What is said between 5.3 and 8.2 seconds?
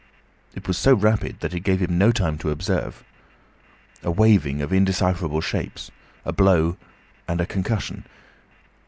shapes, a blow, and a concussion.